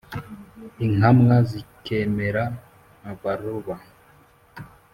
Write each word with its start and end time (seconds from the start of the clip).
inkamwa 0.85 1.35
zikemera 1.49 2.43
abaroba. 3.11 3.75